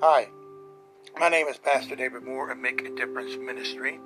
[0.00, 0.28] Hi,
[1.18, 3.98] my name is Pastor David Moore of Make a Difference Ministry.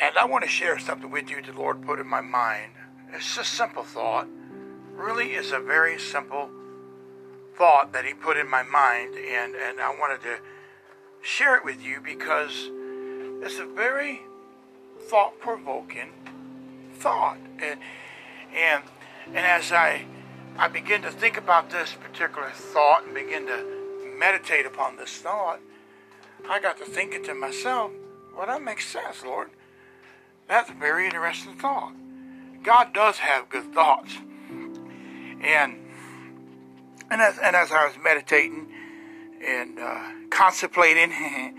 [0.00, 2.72] And I want to share something with you the Lord put in my mind.
[3.12, 4.26] It's a simple thought.
[4.94, 6.48] Really is a very simple
[7.58, 9.16] thought that He put in my mind.
[9.16, 10.38] And, and I wanted to
[11.20, 12.70] share it with you because
[13.42, 14.22] it's a very
[15.10, 16.10] thought provoking
[16.94, 17.36] thought.
[17.58, 17.80] And,
[18.56, 18.82] and,
[19.26, 20.06] and as I,
[20.56, 23.73] I begin to think about this particular thought and begin to
[24.18, 25.60] meditate upon this thought,
[26.48, 27.90] I got to thinking to myself,
[28.36, 29.50] well, that makes sense, Lord.
[30.48, 31.94] That's a very interesting thought.
[32.62, 34.16] God does have good thoughts.
[35.42, 35.80] And
[37.10, 38.72] and as, and as I was meditating
[39.46, 41.12] and uh, contemplating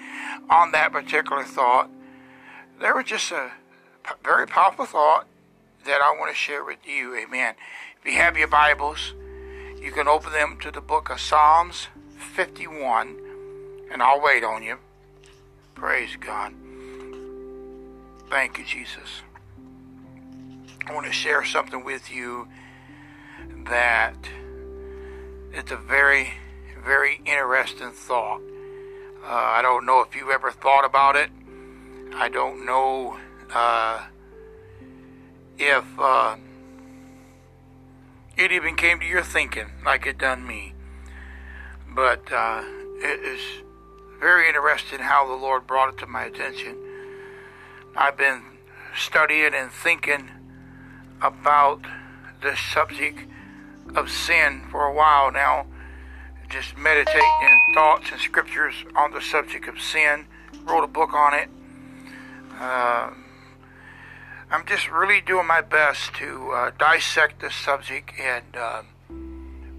[0.49, 1.89] on that particular thought,
[2.81, 3.51] there was just a
[4.23, 5.27] very powerful thought
[5.85, 7.15] that I want to share with you.
[7.15, 7.53] Amen.
[7.99, 9.13] If you have your Bibles,
[9.79, 11.87] you can open them to the book of Psalms
[12.17, 13.17] 51,
[13.91, 14.77] and I'll wait on you.
[15.75, 16.53] Praise God.
[18.29, 19.21] Thank you, Jesus.
[20.87, 22.47] I want to share something with you
[23.67, 24.15] that
[25.51, 26.33] it's a very,
[26.83, 28.41] very interesting thought.
[29.23, 31.29] Uh, I don't know if you've ever thought about it.
[32.13, 33.17] I don't know
[33.53, 34.05] uh,
[35.57, 36.35] if uh,
[38.37, 40.74] it even came to your thinking like it done me.
[41.95, 42.61] But uh,
[42.97, 43.39] it is
[44.19, 46.75] very interesting how the Lord brought it to my attention.
[47.95, 48.43] I've been
[48.97, 50.29] studying and thinking
[51.21, 51.79] about
[52.41, 53.19] the subject
[53.95, 55.67] of sin for a while now,
[56.49, 60.25] just meditating in thoughts and scriptures on the subject of sin.
[60.65, 61.49] Wrote a book on it.
[62.59, 63.11] Uh,
[64.51, 68.81] I'm just really doing my best to uh, dissect this subject and uh,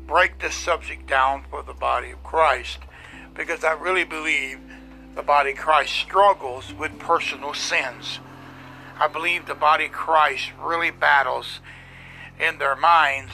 [0.06, 2.78] break this subject down for the body of Christ
[3.34, 4.58] because I really believe
[5.14, 8.20] the body of Christ struggles with personal sins.
[8.98, 11.60] I believe the body of Christ really battles
[12.38, 13.32] in their minds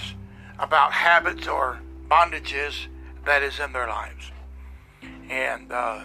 [0.59, 2.87] about habits or bondages
[3.25, 4.31] that is in their lives.
[5.29, 6.01] And uh,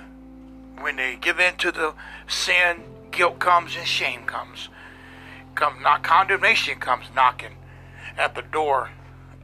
[0.80, 1.94] when they give in to the
[2.28, 4.70] sin, guilt comes and shame comes.
[5.56, 7.56] Come, not condemnation comes knocking
[8.18, 8.90] at the door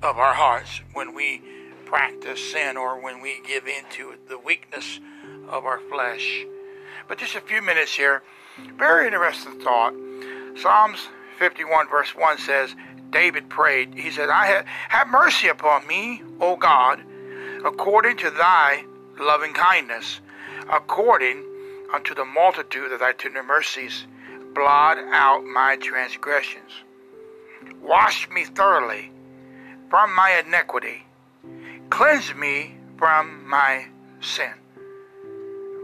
[0.04, 1.42] of our hearts when we
[1.86, 5.00] practice sin or when we give in to the weakness
[5.48, 6.46] of our flesh.
[7.08, 8.22] But just a few minutes here.
[8.78, 9.94] Very interesting thought.
[10.58, 11.08] Psalms
[11.40, 12.76] 51 verse 1 says,
[13.12, 17.00] David prayed, he said, I have, have mercy upon me, O God,
[17.64, 18.84] according to thy
[19.20, 20.20] loving kindness,
[20.70, 21.46] according
[21.94, 24.06] unto the multitude of thy tender mercies,
[24.54, 26.72] blot out my transgressions.
[27.82, 29.13] Wash me thoroughly
[29.94, 31.04] from my iniquity.
[31.92, 33.86] Cleanse me from my
[34.22, 34.50] sin.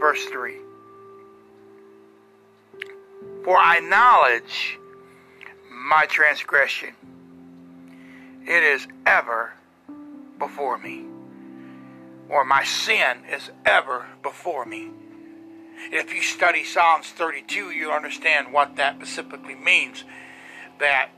[0.00, 0.56] Verse 3
[3.44, 4.80] For I acknowledge
[5.70, 6.88] my transgression,
[8.48, 9.52] it is ever
[10.40, 11.04] before me.
[12.28, 14.90] Or my sin is ever before me.
[15.92, 20.02] If you study Psalms 32, you understand what that specifically means.
[20.80, 21.10] That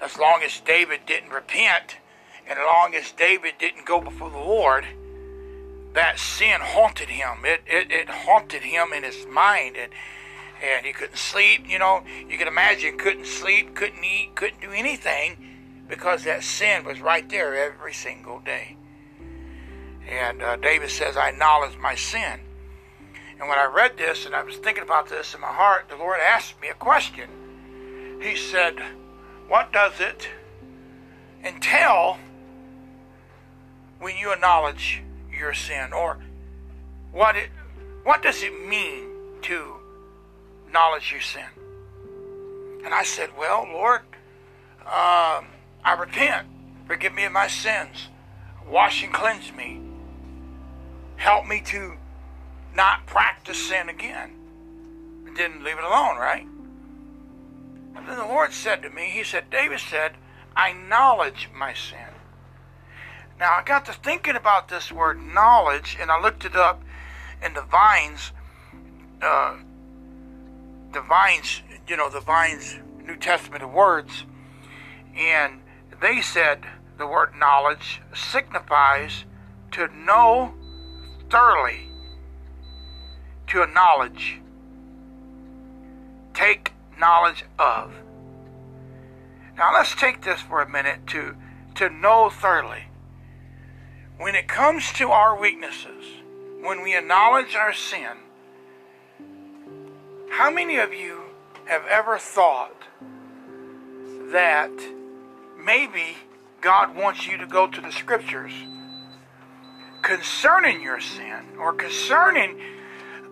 [0.00, 1.96] as long as David didn't repent,
[2.48, 4.86] and as long as David didn't go before the Lord,
[5.94, 7.44] that sin haunted him.
[7.44, 9.92] It, it, it haunted him in his mind, and
[10.60, 11.68] and he couldn't sleep.
[11.68, 15.36] You know, you can imagine couldn't sleep, couldn't eat, couldn't do anything
[15.88, 18.76] because that sin was right there every single day.
[20.08, 22.40] And uh, David says, "I acknowledge my sin."
[23.38, 25.96] And when I read this and I was thinking about this in my heart, the
[25.96, 28.18] Lord asked me a question.
[28.20, 28.76] He said,
[29.48, 30.28] What does it
[31.42, 32.18] entail
[33.98, 35.92] when you acknowledge your sin?
[35.92, 36.18] Or
[37.12, 37.48] what it
[38.04, 39.08] what does it mean
[39.42, 39.74] to
[40.66, 41.44] acknowledge your sin?
[42.84, 44.00] And I said, Well, Lord,
[44.82, 45.46] um,
[45.84, 46.46] I repent.
[46.86, 48.08] Forgive me of my sins.
[48.66, 49.80] Wash and cleanse me.
[51.16, 51.94] Help me to
[52.74, 54.32] not practice sin again.
[55.26, 56.46] And didn't leave it alone, right?
[57.98, 60.12] And then the Lord said to me, He said, David said,
[60.54, 61.98] I acknowledge my sin.
[63.40, 66.80] Now I got to thinking about this word knowledge, and I looked it up
[67.44, 68.32] in the Vines,
[69.20, 69.56] uh,
[70.92, 74.24] the Vines, you know, the Vines New Testament words,
[75.16, 75.60] and
[76.00, 76.64] they said
[76.98, 79.24] the word knowledge signifies
[79.72, 80.54] to know
[81.30, 81.88] thoroughly,
[83.48, 84.40] to acknowledge,
[86.32, 87.92] take knowledge of.
[89.56, 91.36] Now let's take this for a minute to
[91.76, 92.84] to know thoroughly.
[94.18, 96.04] When it comes to our weaknesses,
[96.60, 98.16] when we acknowledge our sin,
[100.30, 101.22] how many of you
[101.66, 102.82] have ever thought
[104.32, 104.72] that
[105.64, 106.16] maybe
[106.60, 108.52] God wants you to go to the scriptures
[110.02, 112.58] concerning your sin or concerning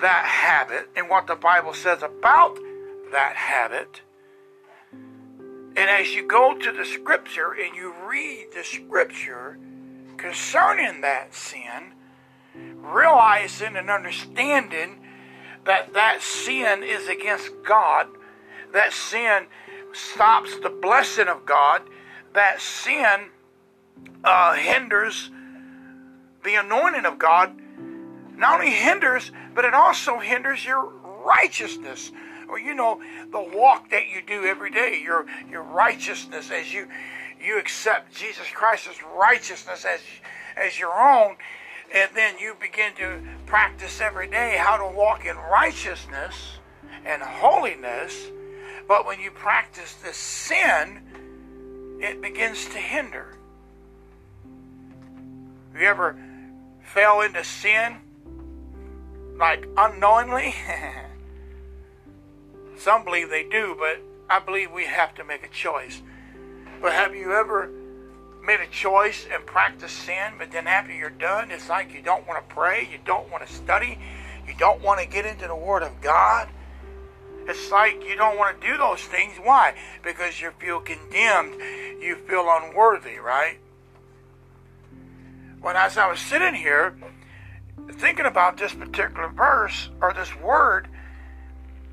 [0.00, 2.58] that habit and what the Bible says about
[3.12, 4.02] that habit?
[4.92, 9.58] And as you go to the scripture and you read the scripture
[10.16, 11.92] concerning that sin,
[12.54, 15.00] realizing and understanding
[15.64, 18.06] that that sin is against God,
[18.72, 19.46] that sin
[19.92, 21.82] stops the blessing of God,
[22.32, 23.30] that sin
[24.24, 25.30] uh, hinders
[26.44, 27.60] the anointing of God,
[28.36, 30.86] not only hinders, but it also hinders your
[31.24, 32.12] righteousness.
[32.48, 33.00] Or you know,
[33.30, 36.88] the walk that you do every day, your your righteousness as you
[37.40, 40.00] you accept Jesus Christ's righteousness as
[40.56, 41.36] as your own,
[41.94, 46.58] and then you begin to practice every day how to walk in righteousness
[47.04, 48.28] and holiness.
[48.88, 51.02] But when you practice the sin,
[52.00, 53.36] it begins to hinder.
[55.72, 56.16] Have you ever
[56.82, 57.96] fell into sin
[59.38, 60.54] like unknowingly?
[62.76, 66.02] Some believe they do, but I believe we have to make a choice.
[66.80, 67.70] But have you ever
[68.44, 72.26] made a choice and practiced sin, but then after you're done, it's like you don't
[72.26, 73.98] want to pray, you don't want to study,
[74.46, 76.48] you don't want to get into the Word of God?
[77.48, 79.36] It's like you don't want to do those things.
[79.42, 79.74] Why?
[80.02, 81.54] Because you feel condemned,
[82.00, 83.58] you feel unworthy, right?
[85.60, 86.96] When as I was sitting here
[87.94, 90.88] thinking about this particular verse or this word,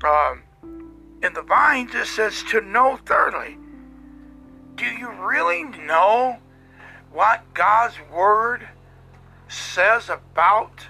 [0.04, 0.42] um,
[1.24, 3.56] in the vines it says to know thoroughly.
[4.76, 6.38] Do you really know
[7.10, 8.68] what God's Word
[9.48, 10.86] says about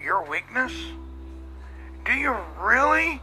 [0.00, 0.72] your weakness?
[2.04, 3.20] Do you really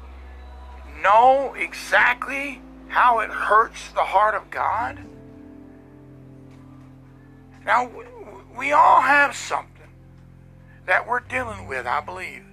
[1.01, 4.99] know exactly how it hurts the heart of God?
[7.65, 7.89] Now,
[8.55, 9.71] we all have something
[10.85, 12.43] that we're dealing with, I believe.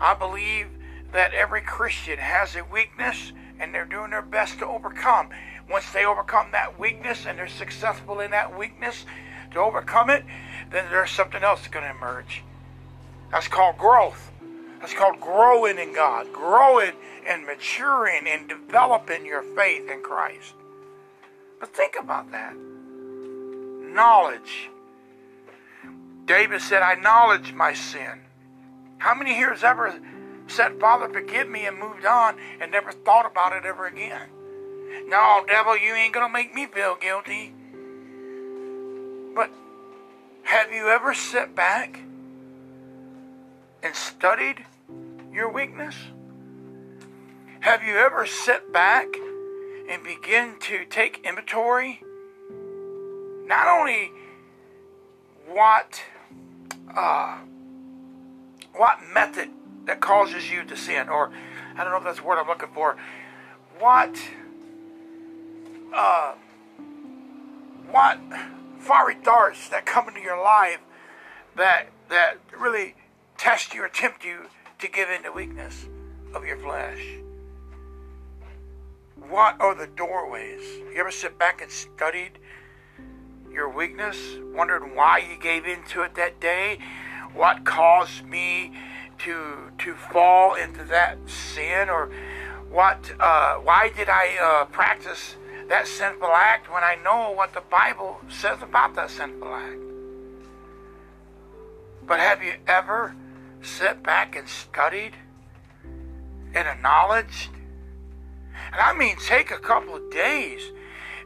[0.00, 0.68] I believe
[1.12, 5.30] that every Christian has a weakness and they're doing their best to overcome.
[5.70, 9.04] Once they overcome that weakness and they're successful in that weakness
[9.52, 10.24] to overcome it,
[10.70, 12.42] then there's something else that's going to emerge.
[13.30, 14.30] That's called growth.
[14.80, 16.92] That's called growing in God, growing
[17.26, 20.54] and maturing and developing your faith in Christ.
[21.60, 22.54] But think about that.
[22.56, 24.70] Knowledge.
[26.24, 28.20] David said, I acknowledge my sin.
[28.98, 30.00] How many here has ever
[30.46, 34.28] said, Father, forgive me, and moved on and never thought about it ever again?
[35.06, 37.52] No, devil, you ain't going to make me feel guilty.
[39.34, 39.50] But
[40.44, 42.00] have you ever sat back
[43.82, 44.64] and studied
[45.32, 45.94] your weakness?
[47.60, 49.06] Have you ever sat back
[49.88, 52.02] and begin to take inventory?
[53.46, 54.10] Not only
[55.48, 56.02] what
[56.94, 57.38] uh,
[58.74, 59.48] what method
[59.86, 61.32] that causes you to sin, or
[61.76, 62.96] I don't know if that's the word I'm looking for.
[63.78, 64.16] What
[65.94, 66.34] uh,
[67.90, 68.18] what
[68.78, 70.80] fiery darts that come into your life
[71.56, 72.94] that that really
[73.36, 74.46] test you or tempt you
[74.78, 75.86] to give in to weakness
[76.34, 77.02] of your flesh?
[79.28, 80.62] What are the doorways?
[80.62, 82.38] You ever sit back and studied
[83.50, 84.16] your weakness,
[84.54, 86.78] wondered why you gave into it that day,
[87.34, 88.72] what caused me
[89.24, 92.10] to to fall into that sin, or
[92.70, 95.36] what uh, why did I uh, practice
[95.68, 99.78] that sinful act when I know what the Bible says about that sinful act?
[102.06, 103.14] But have you ever
[103.62, 105.12] sat back and studied
[105.84, 107.50] and acknowledged?
[108.72, 110.72] And I mean, take a couple of days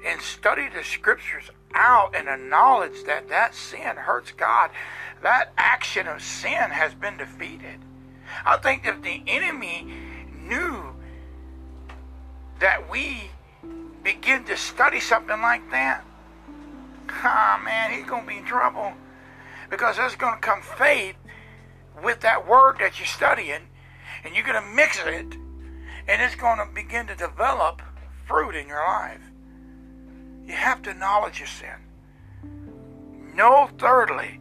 [0.07, 4.71] and study the scriptures out and acknowledge that that sin hurts God.
[5.23, 7.81] That action of sin has been defeated.
[8.45, 9.87] I think if the enemy
[10.47, 10.95] knew
[12.61, 13.31] that we
[14.03, 16.05] begin to study something like that,
[17.09, 18.93] ah, man, he's to be in trouble.
[19.71, 21.17] Because there's to come faith
[22.03, 23.63] with that word that you're studying,
[24.25, 25.37] and you're to mix it,
[26.09, 27.83] and it's to begin to develop
[28.27, 29.21] fruit in your life.
[30.47, 31.75] You have to acknowledge your sin.
[33.35, 34.41] Know thirdly,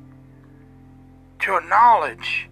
[1.45, 2.49] to a knowledge.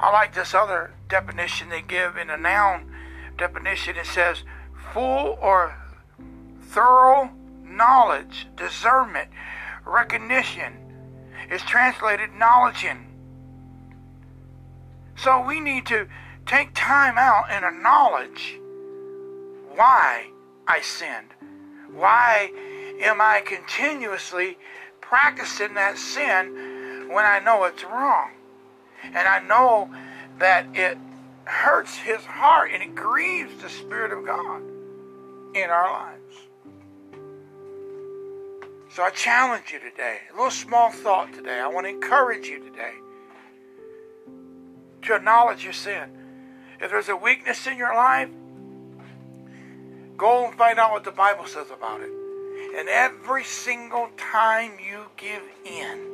[0.00, 2.92] I like this other definition they give in a noun
[3.38, 3.96] definition.
[3.96, 4.42] It says
[4.92, 5.76] full or
[6.60, 7.30] thorough
[7.62, 9.30] knowledge, discernment,
[9.86, 10.72] recognition.
[11.48, 13.06] It's translated knowledging.
[15.16, 16.08] So we need to
[16.46, 18.58] take time out and acknowledge
[19.72, 20.30] why
[20.66, 21.30] I sinned.
[21.92, 22.50] Why
[23.00, 24.58] am I continuously
[25.00, 26.73] practicing that sin
[27.08, 28.30] when I know it's wrong?
[29.02, 29.90] And I know
[30.38, 30.98] that it
[31.44, 34.62] hurts his heart and it grieves the Spirit of God
[35.54, 36.20] in our lives.
[38.94, 41.60] So I challenge you today, a little small thought today.
[41.60, 42.92] I want to encourage you today
[45.02, 46.10] to acknowledge your sin.
[46.80, 48.28] If there's a weakness in your life,
[50.16, 52.10] go and find out what the Bible says about it.
[52.76, 56.13] And every single time you give in,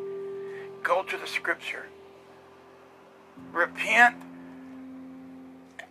[0.83, 1.87] go to the scripture.
[3.53, 4.17] Repent.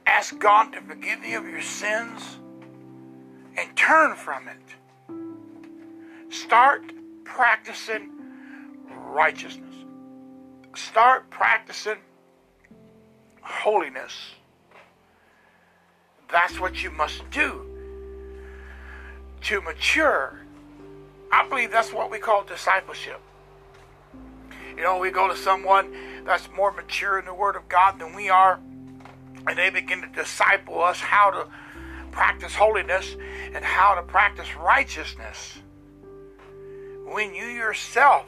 [0.06, 2.38] Ask God to forgive you of your sins
[3.58, 6.34] and turn from it.
[6.34, 6.92] Start
[7.24, 8.10] practicing
[9.08, 9.76] righteousness.
[10.76, 11.98] Start practicing
[13.42, 14.14] holiness.
[16.32, 17.66] That's what you must do
[19.42, 20.40] to mature.
[21.32, 23.22] I believe that's what we call discipleship.
[24.80, 25.94] You know, we go to someone
[26.24, 28.62] that's more mature in the Word of God than we are,
[29.46, 31.48] and they begin to disciple us how to
[32.12, 33.18] practice holiness
[33.54, 35.58] and how to practice righteousness.
[37.12, 38.26] When you yourself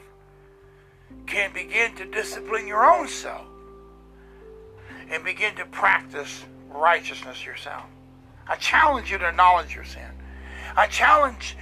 [1.24, 3.46] can begin to discipline your own self
[5.08, 7.84] and begin to practice righteousness yourself.
[8.46, 10.10] I challenge you to acknowledge your sin.
[10.76, 11.56] I challenge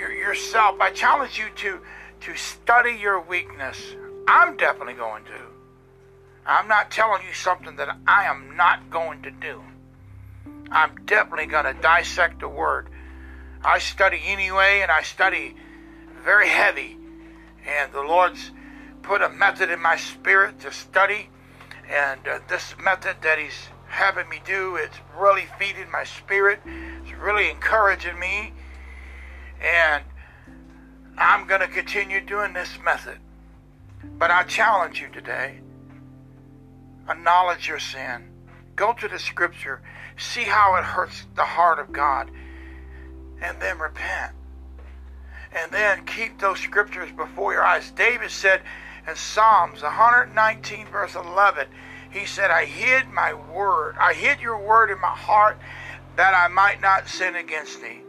[0.00, 0.80] yourself.
[0.80, 1.80] I challenge you to
[2.20, 3.80] to study your weakness.
[4.26, 5.58] I'm definitely going to.
[6.46, 9.62] I'm not telling you something that I am not going to do.
[10.70, 12.88] I'm definitely going to dissect the word.
[13.64, 15.56] I study anyway, and I study
[16.24, 16.96] very heavy.
[17.66, 18.50] And the Lord's
[19.02, 21.28] put a method in my spirit to study.
[21.90, 26.60] And uh, this method that He's having me do, it's really feeding my spirit.
[26.64, 28.52] It's really encouraging me.
[29.60, 30.04] And
[31.18, 33.18] I'm going to continue doing this method.
[34.18, 35.60] But I challenge you today
[37.08, 38.28] acknowledge your sin.
[38.76, 39.80] Go to the scripture.
[40.16, 42.30] See how it hurts the heart of God.
[43.40, 44.34] And then repent.
[45.52, 47.90] And then keep those scriptures before your eyes.
[47.92, 48.60] David said
[49.08, 51.68] in Psalms 119, verse 11,
[52.10, 53.96] he said, I hid my word.
[53.98, 55.58] I hid your word in my heart
[56.16, 58.02] that I might not sin against thee.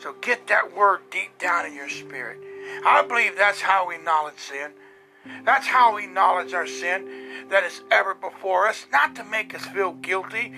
[0.00, 2.38] So get that word deep down in your spirit.
[2.86, 4.72] I believe that's how we acknowledge sin.
[5.44, 9.64] That's how we acknowledge our sin that is ever before us, not to make us
[9.66, 10.52] feel guilty,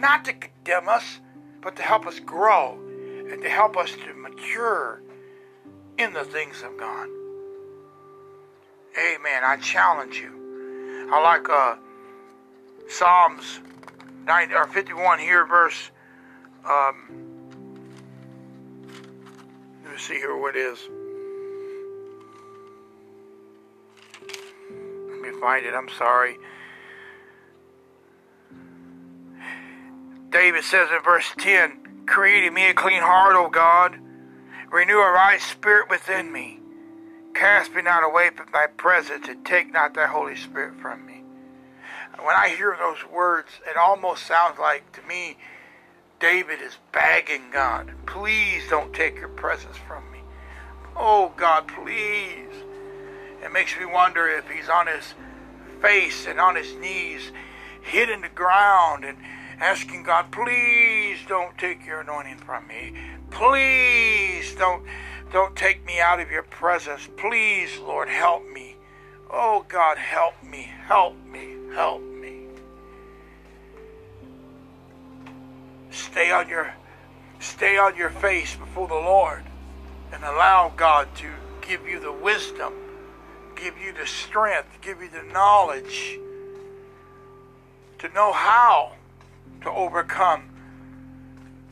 [0.00, 1.20] not to condemn us,
[1.60, 2.78] but to help us grow
[3.30, 5.02] and to help us to mature
[5.98, 7.08] in the things of God.
[8.98, 9.42] Amen.
[9.44, 11.08] I challenge you.
[11.12, 11.76] I like uh,
[12.88, 13.60] Psalms
[14.26, 15.90] 90, or 51 here, verse.
[16.68, 17.35] Um,
[19.98, 20.78] see here what is.
[25.10, 25.74] Let me find it.
[25.74, 26.38] I'm sorry.
[30.30, 33.98] David says in verse 10 Create in me a clean heart, O God.
[34.70, 36.60] Renew a right spirit within me.
[37.34, 41.22] Cast me not away from thy presence, and take not thy Holy Spirit from me.
[42.18, 45.36] When I hear those words, it almost sounds like to me
[46.18, 50.20] David is begging God, please don't take your presence from me.
[50.96, 52.54] Oh God, please.
[53.42, 55.14] It makes me wonder if he's on his
[55.82, 57.32] face and on his knees,
[57.82, 59.18] hitting the ground and
[59.60, 62.94] asking God, please don't take your anointing from me.
[63.30, 64.84] Please don't
[65.32, 67.08] don't take me out of your presence.
[67.16, 68.76] Please, Lord, help me.
[69.30, 72.15] Oh God, help me, help me, help me.
[75.96, 76.74] Stay on your
[77.40, 79.44] stay on your face before the Lord
[80.12, 81.30] and allow God to
[81.62, 82.74] give you the wisdom,
[83.56, 86.18] give you the strength, give you the knowledge
[87.98, 88.92] to know how
[89.62, 90.50] to overcome.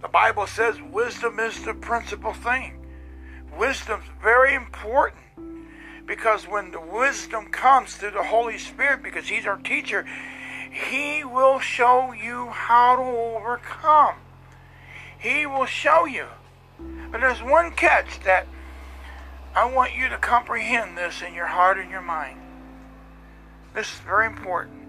[0.00, 2.78] The Bible says wisdom is the principal thing.
[3.58, 5.20] Wisdom's very important
[6.06, 10.06] because when the wisdom comes through the Holy Spirit, because He's our teacher,
[10.74, 14.16] He will show you how to overcome.
[15.16, 16.26] He will show you.
[17.12, 18.48] But there's one catch that
[19.54, 22.40] I want you to comprehend this in your heart and your mind.
[23.72, 24.88] This is very important.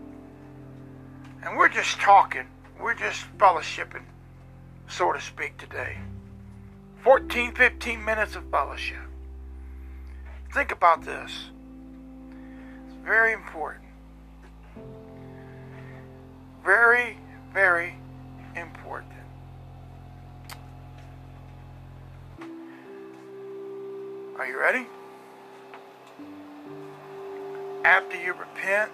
[1.44, 2.48] And we're just talking,
[2.82, 4.06] we're just fellowshipping,
[4.88, 5.98] so to speak, today.
[7.04, 8.98] 14, 15 minutes of fellowship.
[10.52, 11.32] Think about this.
[12.88, 13.86] It's very important.
[16.66, 17.16] Very,
[17.54, 17.94] very
[18.56, 19.12] important.
[24.40, 24.88] Are you ready?
[27.86, 28.92] After you repent,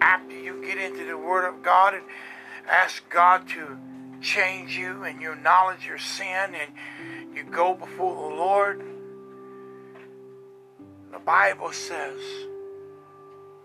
[0.00, 2.02] after you get into the Word of God and
[2.68, 3.78] ask God to
[4.20, 8.82] change you and you acknowledge your sin and you go before the Lord,
[11.12, 12.20] the Bible says,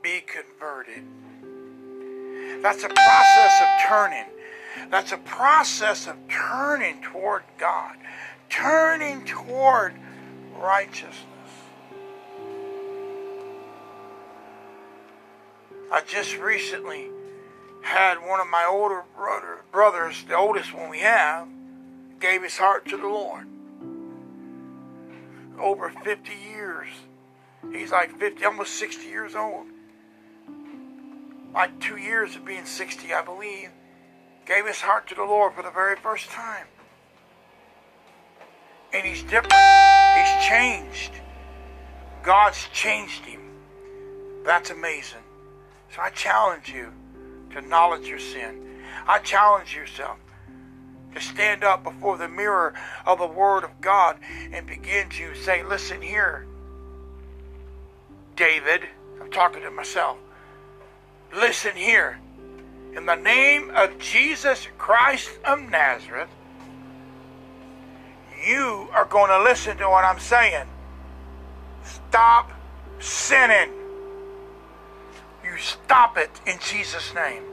[0.04, 1.04] be converted.
[2.68, 4.26] That's a process of turning.
[4.92, 7.96] That's a process of turning toward God,
[8.50, 9.94] turning toward
[10.54, 11.16] righteousness.
[15.94, 17.08] I just recently
[17.84, 21.48] had one of my older brother, brothers, the oldest one we have,
[22.20, 23.48] gave his heart to the Lord.
[25.58, 26.90] Over 50 years.
[27.72, 29.68] He's like 50, almost 60 years old.
[31.54, 33.70] Like two years of being 60, I believe.
[34.46, 36.68] Gave his heart to the Lord for the very first time.
[38.94, 39.54] And he's different.
[40.18, 41.12] He's changed.
[42.24, 43.42] God's changed him.
[44.46, 45.20] That's amazing.
[45.94, 46.94] So I challenge you
[47.52, 48.82] to acknowledge your sin.
[49.08, 50.18] I challenge yourself
[51.14, 52.74] to stand up before the mirror
[53.06, 54.18] of the Word of God
[54.52, 56.46] and begin to say, Listen here,
[58.36, 58.82] David.
[59.20, 60.18] I'm talking to myself.
[61.36, 62.20] Listen here.
[62.96, 66.30] In the name of Jesus Christ of Nazareth,
[68.46, 70.68] you are going to listen to what I'm saying.
[71.84, 72.52] Stop
[73.00, 73.72] sinning.
[75.44, 77.44] You stop it in Jesus' name.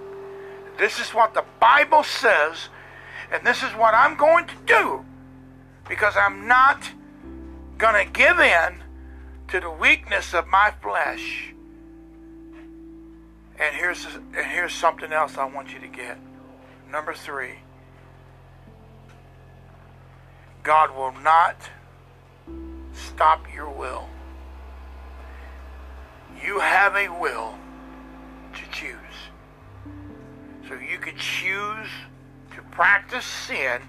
[0.78, 2.68] This is what the Bible says,
[3.30, 5.04] and this is what I'm going to do
[5.88, 6.90] because I'm not
[7.78, 8.82] going to give in
[9.48, 11.53] to the weakness of my flesh.
[13.58, 16.18] And here's and here's something else I want you to get.
[16.90, 17.50] Number 3.
[20.62, 21.56] God will not
[22.92, 24.08] stop your will.
[26.44, 27.54] You have a will
[28.54, 28.96] to choose.
[30.68, 31.88] So you could choose
[32.54, 33.82] to practice sin,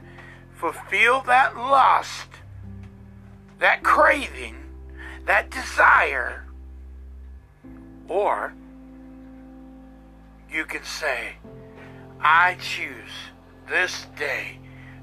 [0.53, 2.27] fulfill that lust,
[3.59, 4.57] that craving,
[5.25, 6.45] that desire,
[8.07, 8.53] or
[10.51, 11.35] you can say,
[12.19, 13.11] I choose
[13.69, 14.59] this day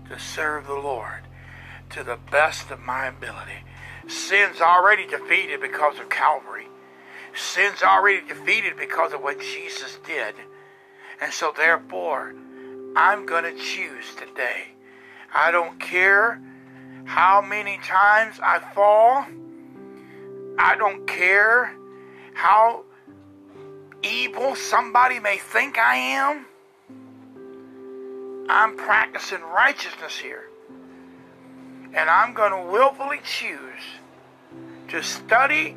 [0.08, 1.22] to serve the Lord
[1.90, 3.64] to the best of my ability.
[4.08, 6.68] Sin's already defeated because of Calvary.
[7.34, 10.34] Sin's already defeated because of what Jesus did.
[11.20, 12.34] And so, therefore,
[12.96, 14.72] I'm going to choose today.
[15.34, 16.40] I don't care
[17.04, 19.26] how many times I fall.
[20.58, 21.74] I don't care
[22.34, 22.84] how
[24.02, 26.46] evil somebody may think I am.
[28.48, 30.48] I'm practicing righteousness here.
[31.94, 33.82] And I'm going to willfully choose
[34.88, 35.76] to study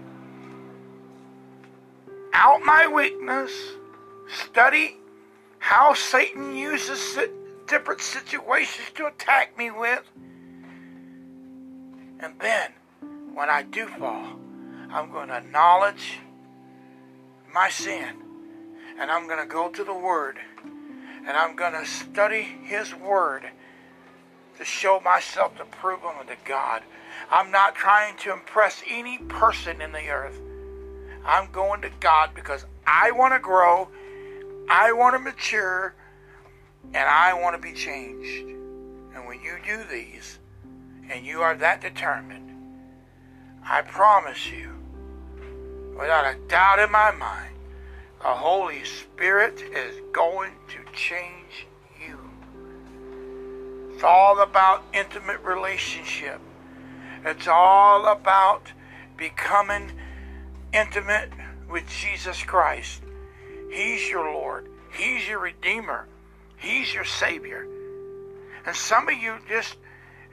[2.34, 3.52] out my weakness,
[4.28, 4.98] study
[5.60, 7.18] how Satan uses
[7.68, 10.04] different situations to attack me with.
[12.20, 12.72] And then,
[13.34, 14.40] when I do fall,
[14.90, 16.20] I'm going to acknowledge
[17.56, 18.22] my sin.
[19.00, 20.38] And I'm going to go to the Word.
[20.63, 23.44] And I'm going to study His Word
[24.58, 26.84] to show myself to prove unto God.
[27.32, 30.39] I'm not trying to impress any person in the earth.
[31.26, 33.88] I'm going to God because I want to grow,
[34.70, 35.96] I want to mature,
[36.94, 38.48] and I want to be changed.
[39.15, 40.38] And when you do these,
[41.10, 42.52] and you are that determined,
[43.63, 44.75] I promise you,
[45.98, 47.54] without a doubt in my mind,
[48.22, 51.68] the Holy Spirit is going to change
[52.06, 52.20] you.
[53.94, 56.40] It's all about intimate relationship.
[57.24, 58.72] It's all about
[59.18, 59.92] becoming
[60.74, 61.32] intimate
[61.70, 63.02] with Jesus Christ.
[63.72, 64.70] He's your Lord.
[64.92, 66.08] He's your Redeemer.
[66.58, 67.68] He's your Savior.
[68.66, 69.78] And some of you just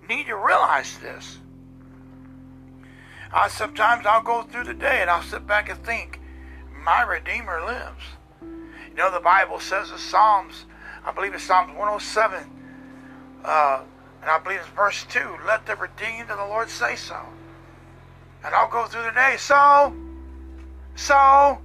[0.08, 1.38] need to realize this.
[3.32, 6.20] I sometimes I'll go through the day and I'll sit back and think,
[6.84, 8.04] my Redeemer lives.
[8.42, 10.66] You know, the Bible says in Psalms,
[11.04, 12.44] I believe it's Psalms 107,
[13.44, 13.82] uh,
[14.20, 17.18] and I believe it's verse 2, let the redeemed of the Lord say so.
[18.44, 19.96] And I'll go through the day, so,
[20.94, 21.58] so,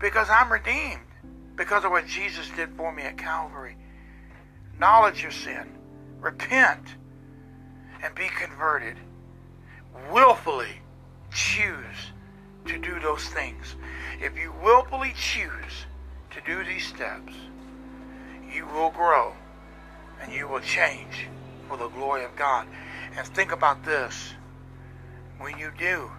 [0.00, 1.02] because I'm redeemed,
[1.54, 3.76] because of what Jesus did for me at Calvary.
[4.72, 5.68] Acknowledge your sin,
[6.20, 6.96] repent,
[8.02, 8.96] and be converted.
[10.10, 10.79] Willfully
[11.32, 12.12] choose
[12.66, 13.76] to do those things.
[14.20, 15.86] If you willfully choose,
[16.30, 17.32] to do these steps,
[18.52, 19.32] you will grow
[20.20, 21.26] and you will change
[21.68, 22.66] for the glory of God.
[23.16, 24.34] And think about this
[25.38, 26.10] when you do,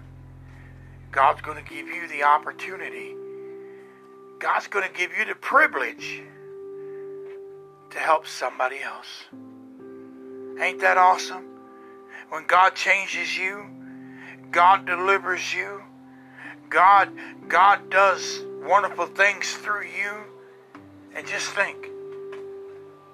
[1.12, 3.16] God's going to give you the opportunity,
[4.40, 6.24] God's going to give you the privilege
[7.92, 9.26] to help somebody else.
[10.60, 11.46] Ain't that awesome?
[12.30, 13.66] When God changes you,
[14.52, 15.82] God delivers you,
[16.70, 17.10] God
[17.48, 20.12] God does wonderful things through you.
[21.14, 21.90] And just think,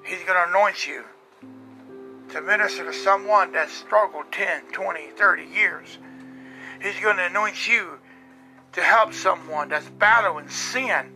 [0.05, 1.03] He's going to anoint you
[2.29, 5.97] to minister to someone that's struggled 10, 20, 30 years.
[6.81, 7.97] He's going to anoint you
[8.73, 11.11] to help someone that's battling sin.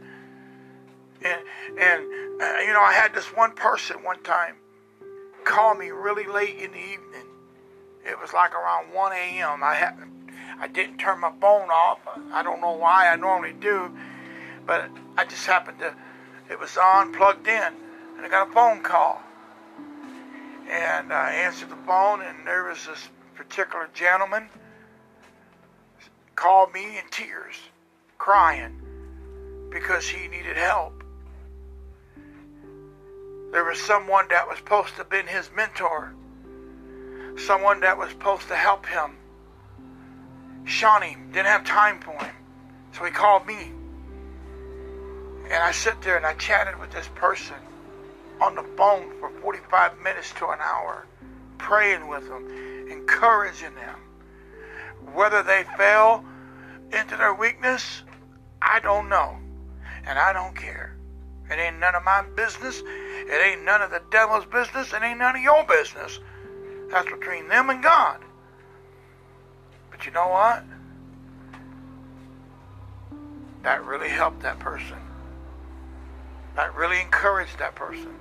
[1.23, 1.39] And,
[1.77, 2.01] and
[2.41, 4.55] uh, you know, I had this one person one time
[5.43, 7.30] call me really late in the evening.
[8.05, 9.63] It was like around 1 a.m.
[9.63, 9.97] I had,
[10.59, 11.99] I didn't turn my phone off.
[12.31, 13.07] I don't know why.
[13.09, 13.95] I normally do,
[14.65, 15.95] but I just happened to.
[16.49, 17.73] It was on, plugged in,
[18.17, 19.21] and I got a phone call.
[20.69, 24.49] And I answered the phone, and there was this particular gentleman
[26.35, 27.55] called me in tears,
[28.17, 28.81] crying
[29.69, 31.03] because he needed help.
[33.51, 36.13] There was someone that was supposed to have been his mentor,
[37.41, 39.17] someone that was supposed to help him.
[40.65, 42.35] Shawnee didn't have time for him,
[42.93, 43.71] so he called me.
[45.45, 47.55] And I sit there and I chatted with this person
[48.39, 51.05] on the phone for 45 minutes to an hour,
[51.57, 52.47] praying with them,
[52.89, 53.99] encouraging them.
[55.13, 56.23] Whether they fell
[56.91, 58.03] into their weakness,
[58.61, 59.37] I don't know.
[60.05, 60.95] And I don't care.
[61.49, 62.81] It ain't none of my business.
[62.85, 64.93] It ain't none of the devil's business.
[64.93, 66.19] It ain't none of your business.
[66.91, 68.19] That's between them and God.
[69.89, 70.63] But you know what?
[73.63, 74.97] That really helped that person.
[76.55, 78.13] That really encouraged that person.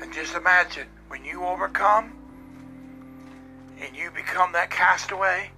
[0.00, 2.14] And just imagine when you overcome
[3.80, 5.50] and you become that castaway,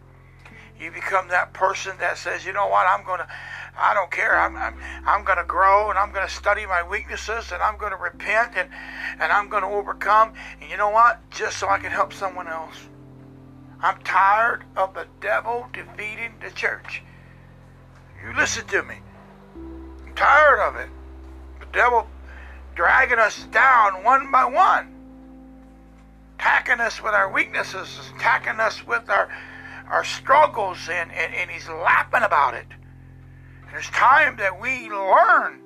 [0.80, 3.28] you become that person that says, you know what, I'm going to,
[3.78, 4.38] I don't care.
[4.38, 7.78] I'm, I'm, I'm going to grow and I'm going to study my weaknesses and I'm
[7.78, 8.68] going to repent and,
[9.18, 10.34] and I'm going to overcome.
[10.60, 11.20] And you know what?
[11.30, 12.76] Just so I can help someone else.
[13.80, 17.02] I'm tired of the devil defeating the church.
[18.22, 18.96] You listen to me.
[20.06, 20.88] I'm tired of it.
[21.58, 22.06] The devil
[22.74, 24.94] dragging us down one by one,
[26.38, 29.28] attacking us with our weaknesses, attacking us with our,
[29.88, 32.66] our struggles, and, and, and he's laughing about it.
[33.72, 35.58] And it's time that we learn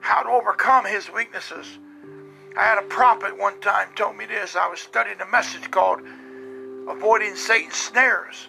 [0.00, 1.66] how to overcome his weaknesses.
[2.58, 4.54] I had a prophet one time told me this.
[4.54, 6.00] I was studying a message called
[6.86, 8.48] Avoiding Satan's Snares.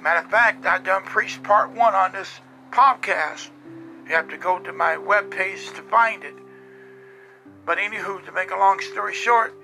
[0.00, 2.30] Matter of fact, I done preached part one on this
[2.70, 3.48] podcast.
[4.06, 6.34] You have to go to my web page to find it.
[7.66, 9.56] But anywho, to make a long story short,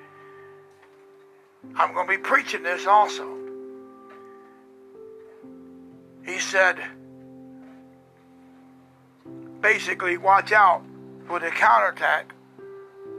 [1.77, 3.37] I'm going to be preaching this also.
[6.27, 6.83] He said,
[9.61, 10.83] basically, watch out
[11.27, 12.35] for the counterattack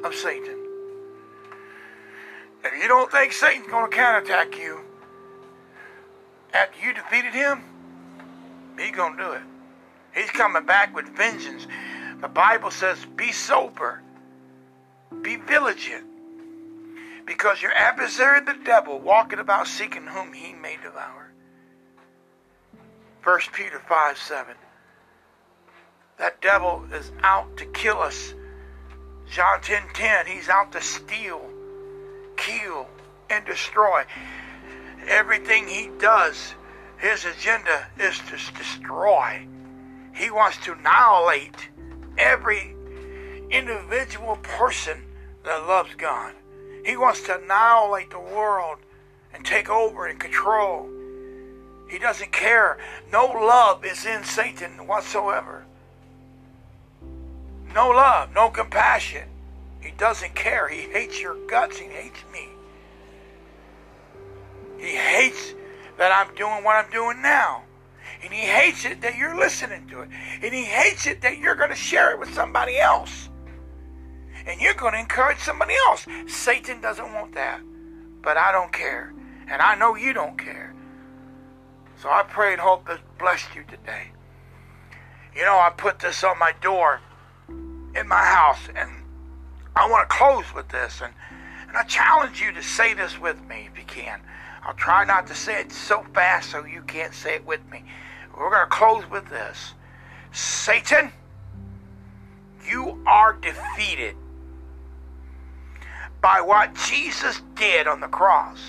[0.03, 0.57] of Satan.
[2.63, 4.81] If you don't think Satan's going to counterattack you
[6.53, 7.63] after you defeated him,
[8.77, 9.41] he's going to do it.
[10.13, 11.65] He's coming back with vengeance.
[12.19, 14.01] The Bible says, be sober,
[15.21, 16.05] be vigilant,
[17.25, 21.31] because your adversary, the devil, walking about seeking whom he may devour.
[23.23, 24.55] 1 Peter 5 7.
[26.21, 28.35] That devil is out to kill us.
[29.31, 31.41] John 10 10, he's out to steal,
[32.37, 32.85] kill,
[33.31, 34.03] and destroy.
[35.07, 36.53] Everything he does,
[36.99, 39.47] his agenda is to destroy.
[40.13, 41.69] He wants to annihilate
[42.19, 42.75] every
[43.49, 45.03] individual person
[45.43, 46.35] that loves God.
[46.85, 48.77] He wants to annihilate the world
[49.33, 50.87] and take over and control.
[51.89, 52.77] He doesn't care.
[53.11, 55.65] No love is in Satan whatsoever.
[57.73, 59.27] No love, no compassion.
[59.79, 60.67] He doesn't care.
[60.67, 61.77] He hates your guts.
[61.77, 62.49] He hates me.
[64.77, 65.53] He hates
[65.97, 67.63] that I'm doing what I'm doing now.
[68.23, 70.09] And he hates it that you're listening to it.
[70.41, 73.29] And he hates it that you're going to share it with somebody else.
[74.45, 76.05] And you're going to encourage somebody else.
[76.27, 77.61] Satan doesn't want that.
[78.21, 79.13] But I don't care.
[79.47, 80.75] And I know you don't care.
[82.01, 84.11] So I pray and hope this blessed you today.
[85.35, 86.99] You know, I put this on my door
[87.95, 88.89] in my house, and
[89.75, 91.01] I want to close with this.
[91.01, 91.13] And,
[91.67, 94.21] and I challenge you to say this with me if you can.
[94.63, 97.83] I'll try not to say it so fast so you can't say it with me.
[98.37, 99.73] We're going to close with this
[100.31, 101.11] Satan,
[102.67, 104.15] you are defeated
[106.21, 108.59] by what Jesus did on the cross.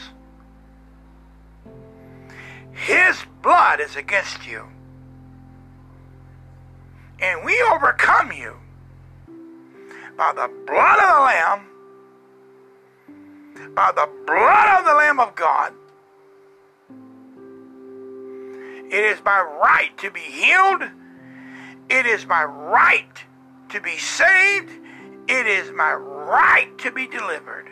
[2.73, 4.67] His blood is against you.
[7.21, 8.57] And we overcome you
[10.17, 11.67] by the blood of the Lamb,
[13.75, 15.73] by the blood of the Lamb of God.
[18.91, 20.83] It is my right to be healed.
[21.89, 23.25] It is my right
[23.71, 24.71] to be saved.
[25.29, 27.69] It is my right to be delivered.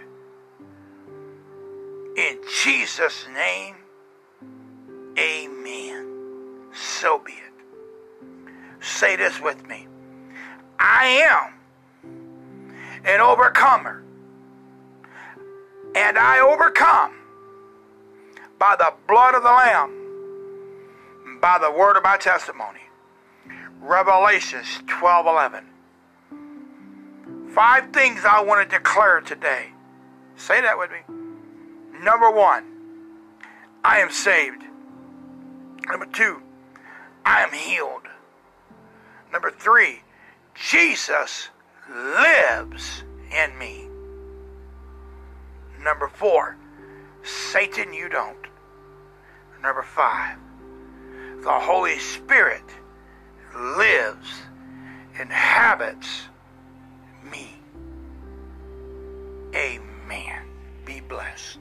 [2.17, 3.77] In Jesus' name,
[5.19, 6.07] amen.
[6.73, 7.51] So be it.
[8.83, 9.87] Say this with me
[10.79, 11.60] I am
[13.05, 14.03] an overcomer,
[15.95, 17.15] and I overcome
[18.59, 22.81] by the blood of the Lamb, by the word of my testimony.
[23.81, 25.65] Revelations 12 11.
[27.55, 29.71] Five things I want to declare today.
[30.37, 30.99] Say that with me.
[32.03, 32.65] Number one,
[33.83, 34.63] I am saved.
[35.89, 36.43] Number two,
[37.25, 38.03] I am healed.
[39.33, 40.03] Number three,
[40.55, 41.49] Jesus
[41.91, 43.89] lives in me.
[45.83, 46.57] Number four,
[47.23, 48.47] Satan, you don't.
[49.63, 50.39] Number five,
[51.43, 52.65] the Holy Spirit
[53.55, 54.43] lives,
[55.19, 56.23] inhabits
[57.31, 57.57] me.
[59.55, 60.43] Amen.
[60.85, 61.59] Be blessed.